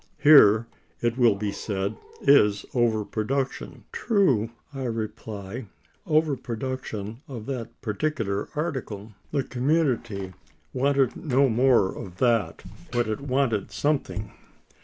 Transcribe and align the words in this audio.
Here, 0.17 0.65
it 0.99 1.15
will 1.15 1.35
be 1.35 1.51
said, 1.51 1.95
is 2.21 2.65
over 2.73 3.05
production. 3.05 3.83
True, 3.91 4.49
I 4.73 4.85
reply; 4.85 5.67
over 6.07 6.35
production 6.35 7.21
of 7.27 7.45
that 7.45 7.79
particular 7.83 8.49
article. 8.55 9.11
The 9.29 9.43
community 9.43 10.33
wanted 10.73 11.15
no 11.15 11.49
more 11.49 11.95
of 11.95 12.17
that, 12.17 12.63
but 12.91 13.05
it 13.07 13.21
wanted 13.21 13.69
something. 13.71 14.31